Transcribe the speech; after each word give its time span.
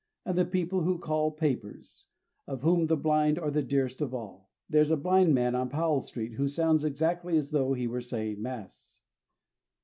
And 0.25 0.35
the 0.35 0.45
people 0.45 0.81
who 0.81 0.97
call 0.97 1.29
papers, 1.29 2.05
of 2.47 2.63
whom 2.63 2.87
the 2.87 2.97
blind 2.97 3.37
are 3.37 3.51
the 3.51 3.61
dearest 3.61 4.01
of 4.01 4.15
all. 4.15 4.49
There's 4.67 4.89
a 4.89 4.97
blind 4.97 5.35
man 5.35 5.53
on 5.53 5.69
Powell 5.69 6.01
street 6.01 6.33
who 6.33 6.47
sounds 6.47 6.83
exactly 6.83 7.37
as 7.37 7.51
though 7.51 7.73
he 7.73 7.85
were 7.85 8.01
saying 8.01 8.41
Mass. 8.41 9.03